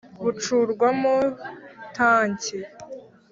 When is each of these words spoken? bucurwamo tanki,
bucurwamo 0.23 1.13
tanki, 1.95 2.57